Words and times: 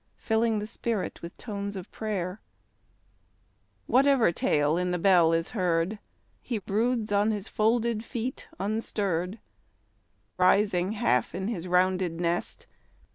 Filling 0.17 0.57
the 0.57 0.65
spirit 0.65 1.21
with 1.21 1.37
tones 1.37 1.75
of 1.75 1.91
prayer 1.91 2.41
Whatever 3.85 4.31
tale 4.31 4.75
in 4.75 4.89
the 4.89 4.97
bell 4.97 5.31
is 5.31 5.51
heard, 5.51 5.99
lie 6.49 6.57
broods 6.65 7.11
on 7.11 7.29
his 7.29 7.47
folded 7.47 8.03
feet 8.03 8.47
unstirr'd, 8.59 9.35
Oi, 9.35 9.37
rising 10.39 10.93
half 10.93 11.35
in 11.35 11.49
his 11.49 11.67
rounded 11.67 12.19
nest. 12.19 12.65